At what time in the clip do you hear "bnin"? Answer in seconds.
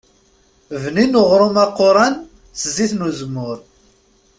0.83-1.19